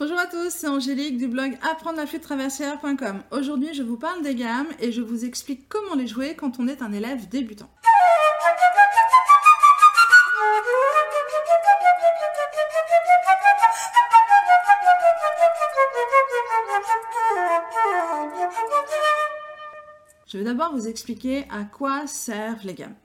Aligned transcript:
Bonjour 0.00 0.18
à 0.18 0.24
tous, 0.24 0.48
c'est 0.48 0.66
Angélique 0.66 1.18
du 1.18 1.28
blog 1.28 1.58
apprendre 1.60 1.98
la 1.98 2.06
flûte 2.06 2.22
traversière.com. 2.22 3.22
Aujourd'hui, 3.32 3.74
je 3.74 3.82
vous 3.82 3.98
parle 3.98 4.22
des 4.22 4.34
gammes 4.34 4.68
et 4.78 4.92
je 4.92 5.02
vous 5.02 5.26
explique 5.26 5.68
comment 5.68 5.94
les 5.94 6.06
jouer 6.06 6.34
quand 6.34 6.58
on 6.58 6.68
est 6.68 6.80
un 6.80 6.90
élève 6.90 7.28
débutant. 7.28 7.68
Je 20.26 20.38
vais 20.38 20.44
d'abord 20.44 20.72
vous 20.72 20.88
expliquer 20.88 21.44
à 21.50 21.64
quoi 21.64 22.06
servent 22.06 22.64
les 22.64 22.72
gammes. 22.72 22.96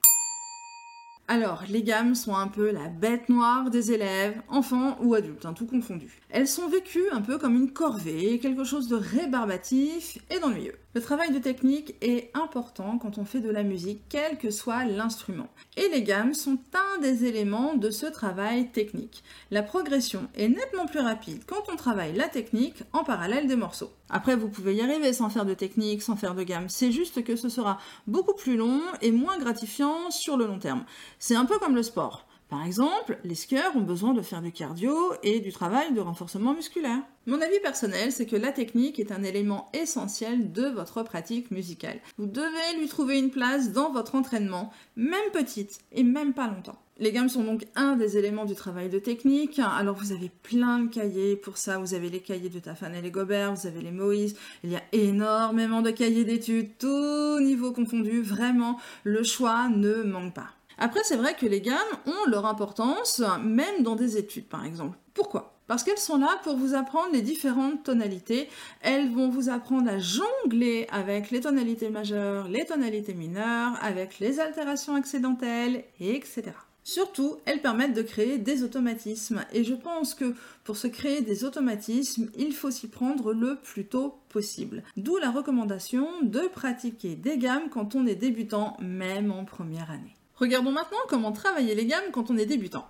Alors, 1.28 1.64
les 1.70 1.82
gammes 1.82 2.14
sont 2.14 2.36
un 2.36 2.48
peu 2.48 2.72
la 2.72 2.88
bête 2.88 3.30
noire 3.30 3.72
des 3.72 3.92
élèves, 3.92 4.40
enfants 4.48 4.96
ou 5.02 5.16
adultes, 5.16 5.46
hein, 5.46 5.54
tout 5.54 5.66
confondu. 5.66 6.22
Elles 6.30 6.48
sont 6.48 6.68
vécues 6.68 7.10
un 7.12 7.22
peu 7.22 7.40
comme 7.40 7.56
une 7.56 7.74
corvée, 7.74 8.38
quelque 8.40 8.64
chose 8.64 8.88
de 8.88 8.96
rébarbatif 8.96 10.20
et 10.30 10.40
d'ennuyeux. 10.40 10.78
Le 10.96 11.02
travail 11.02 11.34
de 11.34 11.40
technique 11.40 11.94
est 12.00 12.32
important 12.34 12.98
quand 12.98 13.18
on 13.18 13.26
fait 13.26 13.42
de 13.42 13.50
la 13.50 13.64
musique, 13.64 14.04
quel 14.08 14.38
que 14.38 14.50
soit 14.50 14.86
l'instrument. 14.86 15.50
Et 15.76 15.90
les 15.90 16.04
gammes 16.04 16.34
sont 16.34 16.58
un 16.74 17.02
des 17.02 17.26
éléments 17.26 17.76
de 17.76 17.90
ce 17.90 18.06
travail 18.06 18.70
technique. 18.70 19.22
La 19.52 19.62
progression 19.62 20.30
est 20.36 20.48
nettement 20.48 20.86
plus 20.86 21.02
rapide 21.02 21.44
quand 21.48 21.64
on 21.70 21.76
travaille 21.76 22.14
la 22.14 22.30
technique 22.30 22.84
en 22.94 23.04
parallèle 23.04 23.46
des 23.46 23.58
morceaux. 23.58 23.92
Après, 24.10 24.38
vous 24.38 24.48
pouvez 24.48 24.74
y 24.74 24.82
arriver 24.82 25.12
sans 25.12 25.30
faire 25.30 25.46
de 25.46 25.54
technique, 25.54 26.02
sans 26.02 26.16
faire 26.16 26.34
de 26.34 26.44
gamme. 26.44 26.70
C'est 26.70 26.94
juste 26.94 27.26
que 27.26 27.36
ce 27.36 27.50
sera 27.50 27.78
beaucoup 28.08 28.34
plus 28.34 28.56
long 28.56 28.80
et 29.02 29.12
moins 29.12 29.38
gratifiant 29.38 30.12
sur 30.12 30.38
le 30.38 30.46
long 30.46 30.60
terme. 30.60 30.86
C'est 31.20 31.36
un 31.36 31.44
peu 31.44 31.60
comme 31.60 31.76
le 31.76 31.84
sport. 31.84 32.26
Par 32.50 32.64
exemple, 32.64 33.18
les 33.24 33.34
skieurs 33.34 33.76
ont 33.76 33.82
besoin 33.82 34.14
de 34.14 34.22
faire 34.22 34.42
du 34.42 34.52
cardio 34.52 34.96
et 35.24 35.40
du 35.40 35.52
travail 35.52 35.94
de 35.94 36.00
renforcement 36.00 36.54
musculaire. 36.54 37.02
Mon 37.26 37.42
avis 37.42 37.60
personnel, 37.60 38.12
c'est 38.12 38.28
que 38.28 38.36
la 38.36 38.52
technique 38.52 39.00
est 39.00 39.12
un 39.12 39.24
élément 39.24 39.70
essentiel 39.74 40.52
de 40.52 40.68
votre 40.68 41.02
pratique 41.02 41.50
musicale. 41.50 42.00
Vous 42.20 42.28
devez 42.28 42.80
lui 42.80 42.88
trouver 42.88 43.18
une 43.18 43.32
place 43.32 43.72
dans 43.72 43.92
votre 43.92 44.14
entraînement, 44.14 44.72
même 44.96 45.32
petite 45.34 45.80
et 45.92 46.04
même 46.04 46.34
pas 46.34 46.48
longtemps. 46.48 46.78
Les 46.98 47.12
gammes 47.12 47.30
sont 47.30 47.44
donc 47.44 47.66
un 47.76 47.98
des 47.98 48.18
éléments 48.18 48.46
du 48.46 48.56
travail 48.56 48.90
de 48.90 49.00
technique. 49.00 49.60
Alors 49.60 49.96
vous 49.96 50.14
avez 50.14 50.30
plein 50.44 50.80
de 50.80 50.88
cahiers 50.88 51.36
pour 51.36 51.58
ça. 51.58 51.78
Vous 51.78 51.94
avez 51.94 52.10
les 52.10 52.22
cahiers 52.22 52.50
de 52.50 52.60
Tafanel 52.60 53.06
et 53.06 53.12
Gobert, 53.12 53.54
vous 53.54 53.68
avez 53.68 53.82
les 53.82 53.92
Moïse. 53.92 54.38
Il 54.64 54.72
y 54.72 54.78
a 54.78 54.84
énormément 54.94 55.82
de 55.82 55.92
cahiers 55.92 56.24
d'études, 56.24 56.78
tout 56.78 57.40
niveau 57.42 57.74
confondu. 57.74 58.22
Vraiment, 58.22 58.80
le 59.04 59.24
choix 59.24 59.68
ne 59.68 60.04
manque 60.04 60.36
pas. 60.36 60.55
Après, 60.78 61.02
c'est 61.04 61.16
vrai 61.16 61.36
que 61.36 61.46
les 61.46 61.62
gammes 61.62 61.78
ont 62.06 62.30
leur 62.30 62.46
importance, 62.46 63.22
même 63.42 63.84
dans 63.84 63.96
des 63.96 64.18
études, 64.18 64.48
par 64.48 64.66
exemple. 64.66 64.98
Pourquoi? 65.14 65.56
Parce 65.68 65.84
qu'elles 65.84 65.98
sont 65.98 66.18
là 66.18 66.40
pour 66.44 66.58
vous 66.58 66.76
apprendre 66.76 67.12
les 67.14 67.24
différentes 67.24 67.84
tonalités. 67.84 68.50
Elles 68.82 69.12
vont 69.12 69.30
vous 69.30 69.50
apprendre 69.50 69.90
à 69.90 69.98
jongler 69.98 70.86
avec 70.92 71.32
les 71.32 71.42
tonalités 71.42 71.90
majeures, 71.90 72.48
les 72.48 72.66
tonalités 72.66 73.16
mineures, 73.16 73.74
avec 73.82 74.20
les 74.20 74.40
altérations 74.40 74.96
accidentelles, 74.96 75.86
etc. 76.00 76.52
Surtout, 76.84 77.38
elles 77.46 77.64
permettent 77.64 77.96
de 77.96 78.04
créer 78.04 78.38
des 78.38 78.62
automatismes. 78.62 79.44
Et 79.54 79.64
je 79.64 79.74
pense 79.74 80.14
que 80.14 80.36
pour 80.64 80.78
se 80.78 80.86
créer 80.86 81.22
des 81.22 81.44
automatismes, 81.44 82.30
il 82.38 82.54
faut 82.54 82.70
s'y 82.70 82.88
prendre 82.88 83.34
le 83.34 83.56
plus 83.56 83.88
tôt 83.88 84.20
possible. 84.30 84.84
D'où 84.96 85.18
la 85.18 85.32
recommandation 85.32 86.08
de 86.22 86.42
pratiquer 86.42 87.16
des 87.16 87.40
gammes 87.40 87.70
quand 87.72 87.96
on 87.96 88.06
est 88.06 88.14
débutant, 88.14 88.78
même 88.80 89.32
en 89.32 89.46
première 89.46 89.90
année. 89.90 90.16
Regardons 90.38 90.72
maintenant 90.72 90.98
comment 91.08 91.32
travailler 91.32 91.76
les 91.76 91.86
gammes 91.86 92.12
quand 92.12 92.30
on 92.30 92.38
est 92.38 92.46
débutant. 92.46 92.86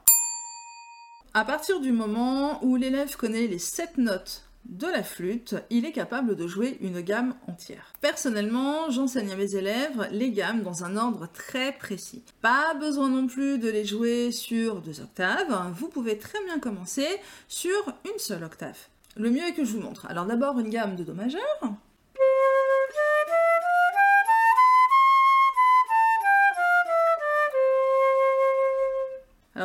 À 1.36 1.46
partir 1.46 1.80
du 1.80 1.92
moment 1.92 2.64
où 2.64 2.76
l'élève 2.76 3.16
connaît 3.18 3.46
les 3.46 3.60
7 3.60 3.98
notes 3.98 4.46
de 4.66 4.88
la 4.88 5.04
flûte, 5.04 5.56
il 5.70 5.86
est 5.86 5.92
capable 5.92 6.36
de 6.36 6.48
jouer 6.48 6.78
une 6.82 7.02
gamme 7.02 7.36
entière. 7.48 7.94
Personnellement, 8.02 8.90
j'enseigne 8.90 9.32
à 9.32 9.36
mes 9.36 9.56
élèves 9.56 10.08
les 10.12 10.32
gammes 10.32 10.64
dans 10.64 10.84
un 10.84 10.98
ordre 10.98 11.28
très 11.32 11.72
précis. 11.74 12.24
Pas 12.42 12.74
besoin 12.74 13.10
non 13.10 13.28
plus 13.28 13.60
de 13.60 13.70
les 13.70 13.86
jouer 13.86 14.32
sur 14.32 14.82
deux 14.82 15.02
octaves, 15.02 15.72
vous 15.76 15.88
pouvez 15.88 16.18
très 16.18 16.44
bien 16.46 16.58
commencer 16.58 17.08
sur 17.48 17.94
une 18.06 18.18
seule 18.18 18.44
octave. 18.44 18.78
Le 19.18 19.30
mieux 19.30 19.44
est 19.44 19.54
que 19.54 19.64
je 19.64 19.74
vous 19.74 19.82
montre. 19.82 20.08
Alors 20.10 20.26
d'abord 20.26 20.60
une 20.60 20.70
gamme 20.70 20.96
de 20.96 21.04
Do 21.04 21.14
majeur, 21.14 21.42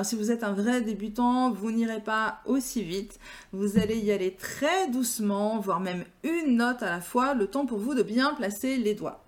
Alors 0.01 0.09
si 0.09 0.17
vous 0.17 0.31
êtes 0.31 0.45
un 0.45 0.55
vrai 0.55 0.81
débutant, 0.81 1.51
vous 1.51 1.71
n'irez 1.73 2.01
pas 2.01 2.41
aussi 2.47 2.83
vite. 2.83 3.21
Vous 3.53 3.79
allez 3.79 3.99
y 3.99 4.11
aller 4.11 4.35
très 4.35 4.89
doucement, 4.89 5.61
voire 5.61 5.79
même 5.79 6.07
une 6.23 6.57
note 6.57 6.83
à 6.83 6.89
la 6.89 7.03
fois, 7.03 7.35
le 7.35 7.47
temps 7.49 7.67
pour 7.67 7.77
vous 7.77 7.95
de 7.95 8.03
bien 8.03 8.33
placer 8.33 8.79
les 8.79 8.95
doigts. 8.95 9.23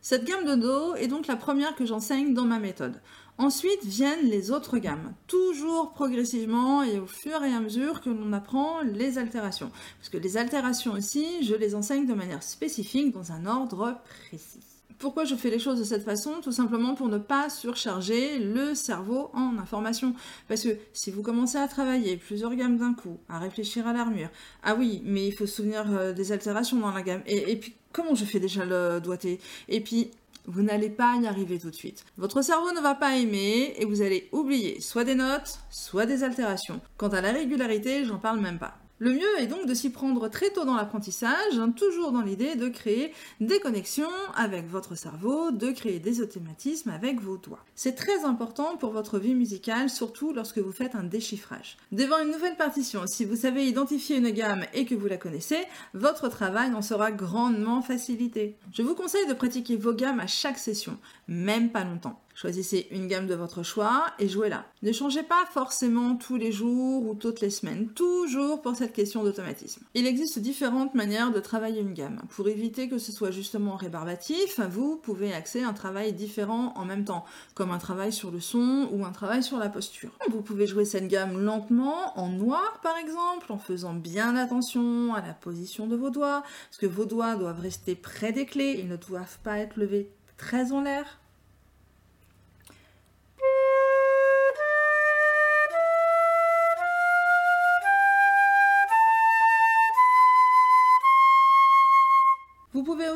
Cette 0.00 0.24
gamme 0.24 0.46
de 0.46 0.54
Do 0.54 0.94
est 0.94 1.06
donc 1.06 1.26
la 1.26 1.36
première 1.36 1.74
que 1.74 1.84
j'enseigne 1.84 2.32
dans 2.32 2.46
ma 2.46 2.58
méthode. 2.58 2.98
Ensuite 3.38 3.84
viennent 3.84 4.28
les 4.28 4.50
autres 4.50 4.78
gammes, 4.78 5.14
toujours 5.28 5.92
progressivement 5.92 6.82
et 6.82 6.98
au 6.98 7.06
fur 7.06 7.44
et 7.44 7.54
à 7.54 7.60
mesure 7.60 8.00
que 8.00 8.10
l'on 8.10 8.32
apprend 8.32 8.80
les 8.82 9.16
altérations. 9.16 9.70
Parce 9.98 10.08
que 10.08 10.18
les 10.18 10.36
altérations 10.36 10.92
aussi, 10.92 11.44
je 11.44 11.54
les 11.54 11.76
enseigne 11.76 12.04
de 12.06 12.14
manière 12.14 12.42
spécifique 12.42 13.12
dans 13.12 13.30
un 13.30 13.46
ordre 13.46 14.00
précis. 14.28 14.58
Pourquoi 14.98 15.24
je 15.24 15.36
fais 15.36 15.50
les 15.50 15.60
choses 15.60 15.78
de 15.78 15.84
cette 15.84 16.02
façon? 16.02 16.40
Tout 16.42 16.50
simplement 16.50 16.96
pour 16.96 17.08
ne 17.08 17.18
pas 17.18 17.48
surcharger 17.48 18.40
le 18.40 18.74
cerveau 18.74 19.30
en 19.32 19.56
information. 19.56 20.14
Parce 20.48 20.64
que 20.64 20.76
si 20.92 21.12
vous 21.12 21.22
commencez 21.22 21.58
à 21.58 21.68
travailler 21.68 22.16
plusieurs 22.16 22.56
gammes 22.56 22.78
d'un 22.78 22.94
coup, 22.94 23.18
à 23.28 23.38
réfléchir 23.38 23.86
à 23.86 23.92
l'armure, 23.92 24.30
ah 24.64 24.74
oui, 24.74 25.00
mais 25.04 25.28
il 25.28 25.32
faut 25.32 25.46
se 25.46 25.54
souvenir 25.54 25.84
euh, 25.88 26.12
des 26.12 26.32
altérations 26.32 26.78
dans 26.78 26.90
la 26.90 27.02
gamme, 27.02 27.22
et 27.26 27.54
puis 27.54 27.74
comment 27.92 28.16
je 28.16 28.24
fais 28.24 28.40
déjà 28.40 28.64
le 28.64 29.00
doigté? 29.00 29.38
Et 29.68 29.80
puis, 29.80 30.10
vous 30.48 30.62
n'allez 30.62 30.90
pas 30.90 31.16
y 31.16 31.26
arriver 31.26 31.58
tout 31.58 31.70
de 31.70 31.74
suite. 31.74 32.04
Votre 32.16 32.42
cerveau 32.42 32.72
ne 32.72 32.80
va 32.80 32.94
pas 32.94 33.16
aimer 33.16 33.74
et 33.76 33.84
vous 33.84 34.00
allez 34.02 34.28
oublier 34.32 34.80
soit 34.80 35.04
des 35.04 35.14
notes, 35.14 35.60
soit 35.70 36.06
des 36.06 36.24
altérations. 36.24 36.80
Quant 36.96 37.08
à 37.08 37.20
la 37.20 37.32
régularité, 37.32 38.04
j'en 38.04 38.18
parle 38.18 38.40
même 38.40 38.58
pas. 38.58 38.78
Le 39.00 39.12
mieux 39.12 39.38
est 39.38 39.46
donc 39.46 39.66
de 39.66 39.74
s'y 39.74 39.90
prendre 39.90 40.28
très 40.28 40.50
tôt 40.50 40.64
dans 40.64 40.74
l'apprentissage, 40.74 41.56
hein, 41.56 41.70
toujours 41.70 42.10
dans 42.10 42.22
l'idée 42.22 42.56
de 42.56 42.68
créer 42.68 43.12
des 43.40 43.60
connexions 43.60 44.10
avec 44.34 44.68
votre 44.68 44.96
cerveau, 44.96 45.52
de 45.52 45.70
créer 45.70 46.00
des 46.00 46.20
automatismes 46.20 46.90
avec 46.90 47.20
vos 47.20 47.36
doigts. 47.36 47.64
C'est 47.76 47.94
très 47.94 48.24
important 48.24 48.76
pour 48.76 48.90
votre 48.90 49.20
vie 49.20 49.36
musicale, 49.36 49.88
surtout 49.88 50.32
lorsque 50.32 50.58
vous 50.58 50.72
faites 50.72 50.96
un 50.96 51.04
déchiffrage. 51.04 51.76
Devant 51.92 52.18
une 52.18 52.32
nouvelle 52.32 52.56
partition, 52.56 53.06
si 53.06 53.24
vous 53.24 53.36
savez 53.36 53.66
identifier 53.66 54.16
une 54.16 54.30
gamme 54.30 54.64
et 54.74 54.84
que 54.84 54.96
vous 54.96 55.06
la 55.06 55.16
connaissez, 55.16 55.64
votre 55.94 56.28
travail 56.28 56.72
en 56.74 56.82
sera 56.82 57.12
grandement 57.12 57.82
facilité. 57.82 58.56
Je 58.72 58.82
vous 58.82 58.96
conseille 58.96 59.28
de 59.28 59.34
pratiquer 59.34 59.76
vos 59.76 59.94
gammes 59.94 60.18
à 60.18 60.26
chaque 60.26 60.58
session, 60.58 60.98
même 61.28 61.70
pas 61.70 61.84
longtemps. 61.84 62.20
Choisissez 62.40 62.86
une 62.92 63.08
gamme 63.08 63.26
de 63.26 63.34
votre 63.34 63.64
choix 63.64 64.06
et 64.20 64.28
jouez-la. 64.28 64.64
Ne 64.84 64.92
changez 64.92 65.24
pas 65.24 65.44
forcément 65.50 66.14
tous 66.14 66.36
les 66.36 66.52
jours 66.52 67.04
ou 67.04 67.16
toutes 67.16 67.40
les 67.40 67.50
semaines, 67.50 67.88
toujours 67.88 68.62
pour 68.62 68.76
cette 68.76 68.92
question 68.92 69.24
d'automatisme. 69.24 69.82
Il 69.94 70.06
existe 70.06 70.38
différentes 70.38 70.94
manières 70.94 71.32
de 71.32 71.40
travailler 71.40 71.80
une 71.80 71.94
gamme. 71.94 72.22
Pour 72.28 72.46
éviter 72.46 72.88
que 72.88 72.98
ce 72.98 73.10
soit 73.10 73.32
justement 73.32 73.74
rébarbatif, 73.74 74.60
vous 74.60 74.98
pouvez 74.98 75.34
axer 75.34 75.64
un 75.64 75.72
travail 75.72 76.12
différent 76.12 76.74
en 76.76 76.84
même 76.84 77.04
temps, 77.04 77.24
comme 77.56 77.72
un 77.72 77.78
travail 77.78 78.12
sur 78.12 78.30
le 78.30 78.38
son 78.38 78.88
ou 78.92 79.04
un 79.04 79.10
travail 79.10 79.42
sur 79.42 79.58
la 79.58 79.68
posture. 79.68 80.16
Vous 80.30 80.40
pouvez 80.40 80.68
jouer 80.68 80.84
cette 80.84 81.08
gamme 81.08 81.42
lentement, 81.42 82.16
en 82.16 82.28
noir 82.28 82.78
par 82.84 82.96
exemple, 82.98 83.50
en 83.50 83.58
faisant 83.58 83.94
bien 83.94 84.36
attention 84.36 85.12
à 85.12 85.26
la 85.26 85.34
position 85.34 85.88
de 85.88 85.96
vos 85.96 86.10
doigts, 86.10 86.44
parce 86.68 86.78
que 86.78 86.86
vos 86.86 87.04
doigts 87.04 87.34
doivent 87.34 87.58
rester 87.58 87.96
près 87.96 88.30
des 88.30 88.46
clés, 88.46 88.76
ils 88.78 88.86
ne 88.86 88.94
doivent 88.94 89.40
pas 89.42 89.58
être 89.58 89.76
levés 89.76 90.12
très 90.36 90.70
en 90.70 90.82
l'air. 90.82 91.18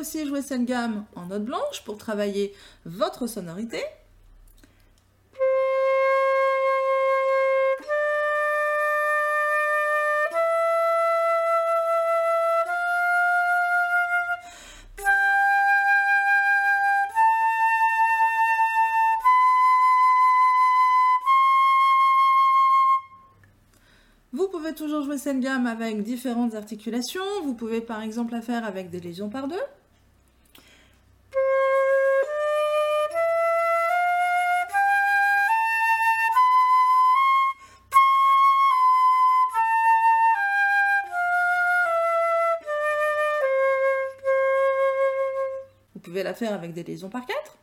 jouer 0.03 0.41
cette 0.41 0.65
gamme 0.65 1.05
en 1.15 1.27
note 1.27 1.45
blanche 1.45 1.83
pour 1.85 1.97
travailler 1.97 2.53
votre 2.85 3.27
sonorité. 3.27 3.81
Vous 24.31 24.47
pouvez 24.47 24.73
toujours 24.73 25.03
jouer 25.03 25.17
cette 25.17 25.39
gamme 25.39 25.67
avec 25.67 26.03
différentes 26.03 26.55
articulations. 26.55 27.21
Vous 27.43 27.53
pouvez 27.53 27.81
par 27.81 28.01
exemple 28.01 28.33
la 28.33 28.41
faire 28.41 28.65
avec 28.65 28.89
des 28.89 28.99
lésions 28.99 29.29
par 29.29 29.47
deux. 29.47 29.55
Pouvez 46.13 46.21
la 46.21 46.35
faire 46.35 46.53
avec 46.53 46.73
des 46.73 46.83
lésions 46.83 47.09
par 47.09 47.25
quatre. 47.25 47.57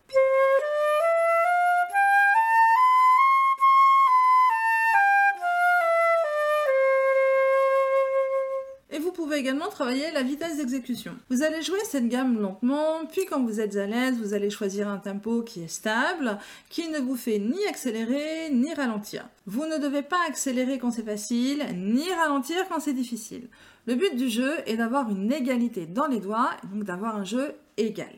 Et 8.93 8.99
vous 8.99 9.13
pouvez 9.13 9.37
également 9.37 9.69
travailler 9.69 10.11
la 10.11 10.25
vitesse 10.25 10.57
d'exécution. 10.57 11.17
Vous 11.31 11.45
allez 11.45 11.63
jouer 11.63 11.79
cette 11.85 12.09
gamme 12.09 12.41
lentement, 12.41 13.07
puis 13.13 13.25
quand 13.25 13.41
vous 13.45 13.61
êtes 13.61 13.77
à 13.77 13.87
l'aise, 13.87 14.19
vous 14.19 14.35
allez 14.35 14.51
choisir 14.51 14.89
un 14.89 14.99
tempo 14.99 15.43
qui 15.43 15.63
est 15.63 15.69
stable, 15.69 16.37
qui 16.71 16.89
ne 16.89 16.99
vous 16.99 17.15
fait 17.15 17.39
ni 17.39 17.65
accélérer 17.69 18.51
ni 18.51 18.75
ralentir. 18.75 19.29
Vous 19.47 19.65
ne 19.65 19.79
devez 19.79 20.03
pas 20.03 20.19
accélérer 20.29 20.81
quand 20.81 20.91
c'est 20.91 21.05
facile, 21.05 21.65
ni 21.77 22.13
ralentir 22.15 22.69
quand 22.69 22.81
c'est 22.81 22.95
difficile. 22.95 23.49
Le 23.87 23.95
but 23.95 24.17
du 24.17 24.29
jeu 24.29 24.57
est 24.67 24.77
d'avoir 24.77 25.09
une 25.09 25.33
égalité 25.33 25.87
dans 25.87 26.09
les 26.09 26.19
doigts, 26.19 26.51
donc 26.73 26.83
d'avoir 26.83 27.15
un 27.15 27.25
jeu 27.25 27.55
égal. 27.77 28.11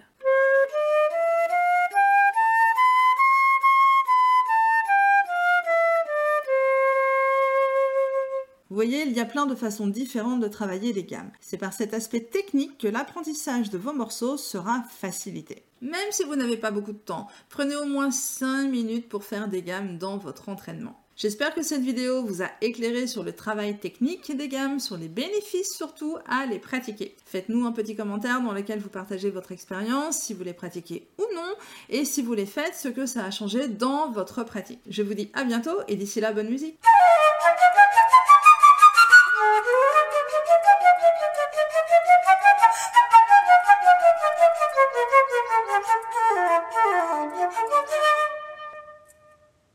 Vous 8.73 8.77
voyez, 8.77 9.03
il 9.03 9.13
y 9.13 9.21
a 9.21 9.27
plein 9.27 9.45
de 9.45 9.55
façons 9.55 9.87
différentes 9.87 10.41
de 10.41 10.49
travailler 10.49 10.95
les 10.95 11.05
gammes. 11.05 11.31
C'est 11.43 11.59
par 11.59 11.75
cet 11.75 11.93
aspect 11.93 12.23
technique 12.23 12.79
que 12.79 12.89
l'apprentissage 12.89 13.69
de 13.69 13.77
vos 13.77 13.93
morceaux 13.93 14.39
sera 14.39 14.83
facilité. 14.89 15.63
Même 15.83 16.11
si 16.11 16.25
vous 16.25 16.37
n'avez 16.37 16.57
pas 16.57 16.71
beaucoup 16.71 16.95
de 16.95 16.97
temps, 16.97 17.27
prenez 17.51 17.77
au 17.77 17.85
moins 17.85 18.11
5 18.11 18.71
minutes 18.71 19.11
pour 19.11 19.25
faire 19.25 19.49
des 19.49 19.61
gammes 19.61 19.99
dans 19.99 20.17
votre 20.17 20.49
entraînement. 20.49 20.99
J'espère 21.17 21.55
que 21.55 21.61
cette 21.61 21.83
vidéo 21.83 22.25
vous 22.25 22.43
a 22.43 22.49
éclairé 22.63 23.07
sur 23.07 23.23
le 23.23 23.35
travail 23.35 23.79
technique 23.79 24.35
des 24.35 24.49
gammes, 24.49 24.81
sur 24.81 24.97
les 24.97 25.09
bénéfices 25.09 25.77
surtout 25.77 26.17
à 26.27 26.47
les 26.47 26.59
pratiquer. 26.59 27.15
Faites-nous 27.27 27.67
un 27.67 27.73
petit 27.73 27.95
commentaire 27.95 28.41
dans 28.41 28.53
lequel 28.53 28.79
vous 28.79 28.89
partagez 28.89 29.29
votre 29.29 29.53
expérience, 29.53 30.19
si 30.19 30.33
vous 30.33 30.45
les 30.45 30.55
pratiquez 30.55 31.07
ou 31.19 31.25
non, 31.35 31.53
et 31.91 32.07
si 32.07 32.23
vous 32.23 32.33
les 32.33 32.47
faites, 32.47 32.75
ce 32.75 32.89
que 32.89 33.05
ça 33.05 33.27
a 33.27 33.31
changé 33.31 33.69
dans 33.69 34.11
votre 34.11 34.45
pratique. 34.45 34.81
Je 34.89 35.03
vous 35.03 35.13
dis 35.13 35.29
à 35.35 35.45
bientôt 35.45 35.77
et 35.89 35.97
d'ici 35.97 36.21
là, 36.21 36.33
bonne 36.33 36.49
musique 36.49 36.79